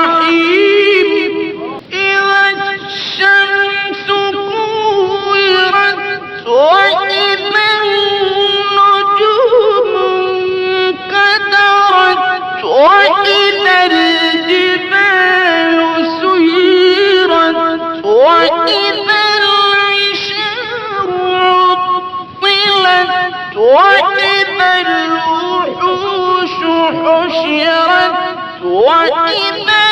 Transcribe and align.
وإذا 23.77 24.73
الوحوش 24.81 26.55
حشرت 27.03 28.17
وإذا 28.65 29.83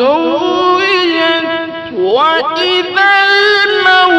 زوجت 0.00 1.46
وإذا 1.98 3.10
الموءودة 3.24 4.09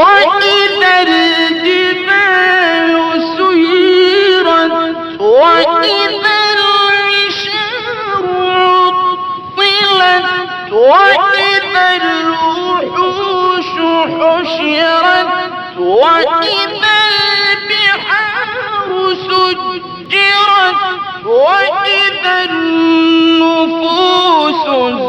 وإذا 0.00 0.94
الجبال 1.02 2.92
سيرت 3.36 4.72
وإذا 5.20 6.38
العشار 6.54 8.24
وإذا 10.72 11.86
الوحوش 11.96 13.70
حشرت 14.16 15.28
وإذا 15.78 16.96
البحار 17.50 18.90
سجرت 19.28 20.80
وإذا 21.26 22.34
النفوس 23.30 23.86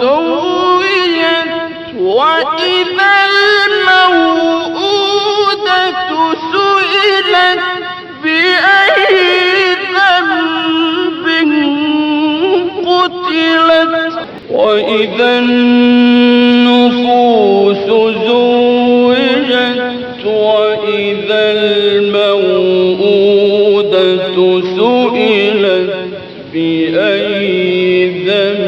زوجت 0.01 1.49
وإذا 1.95 3.30
وإذا 14.51 15.39
النفوس 15.39 16.67
زوجت 18.27 19.81
وإذا 20.25 21.41
الموءودة 21.51 22.61
سئلت 24.61 25.91
بأي 26.53 28.09
ذنب 28.27 28.61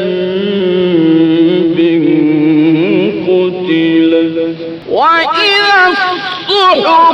قتلت. 3.28 4.56
وإذا 4.90 5.78
الصحف 5.88 7.13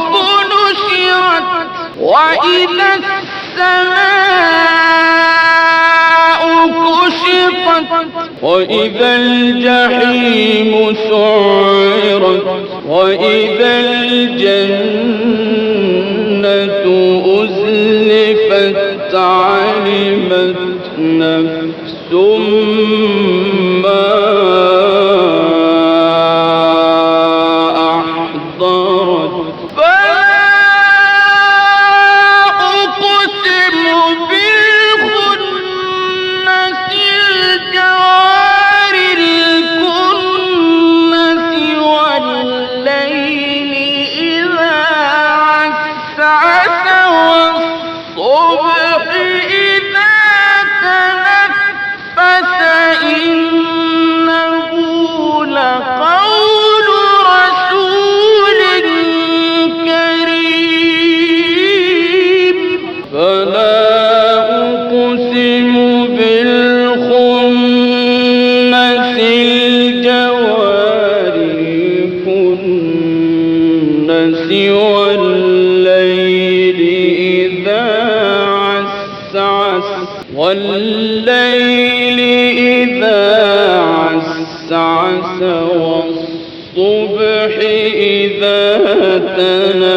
وإذا 2.11 2.91
السماء 5.31 6.41
كشطت 6.67 7.87
وإذا 8.43 9.17
الجحيم 9.17 10.95
سعرت 10.95 12.45
وإذا 12.89 13.81
الجنة 13.81 14.71
أزلفت 17.43 19.15
علمت 19.15 20.57
نفس 20.99 22.13
تنفس 89.41 89.90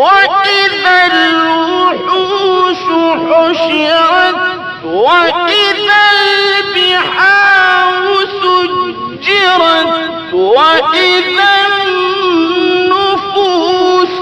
وإذا 0.00 0.96
الوحوش 1.12 2.82
حشرت 3.28 4.36
وإذا 4.84 6.02
البحار 6.20 8.04
سجرت 8.42 9.92
وإذا 10.34 11.52
النفوس 12.90 14.16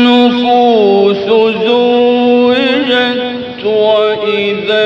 زوجت 1.68 3.22
وإذا 3.66 4.82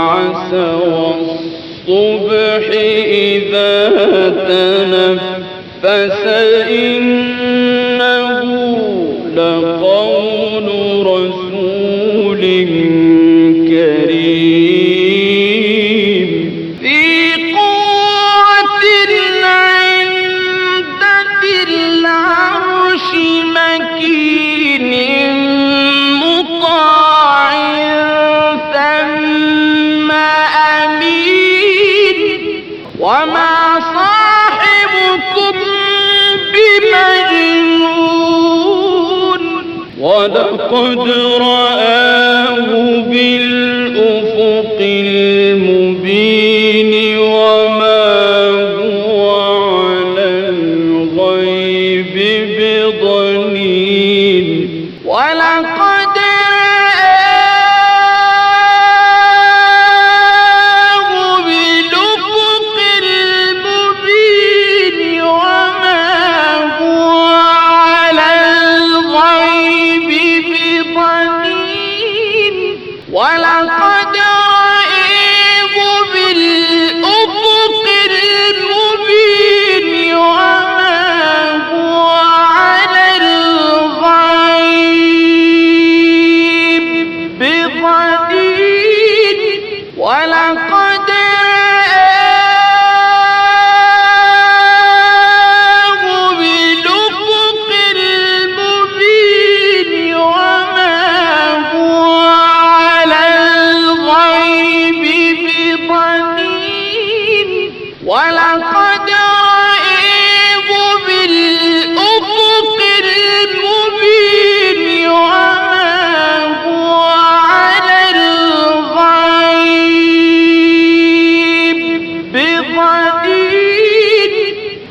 والنعس 0.00 0.54
والصبح 1.88 2.70
إذا 3.04 3.88
تنفس 5.82 6.26
إن 6.70 7.49
رأى 41.18 41.99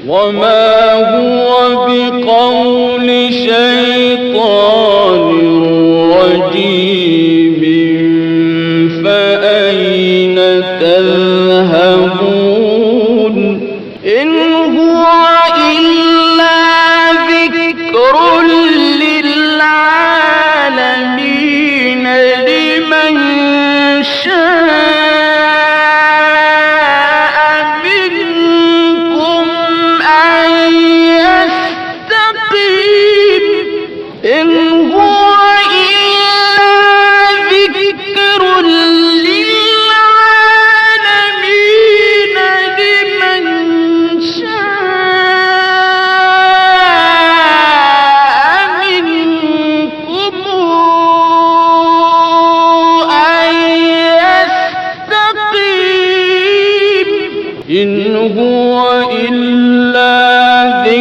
وما 0.09 0.93
هو 1.17 1.85
بقول 1.85 2.38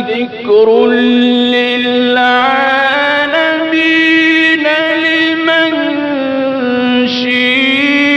ذكر 0.01 0.91
للعالمين 2.89 4.65
لمن 5.05 5.73
شيء 7.09 8.09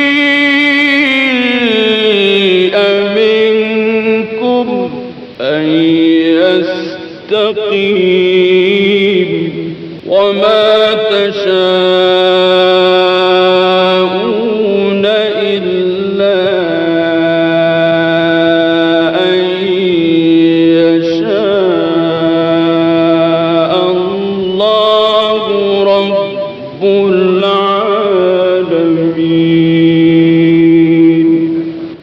منكم 3.15 4.67
أن 5.41 5.65
يستقيم 8.01 9.31
وما 10.07 10.93
تشاء 10.93 12.00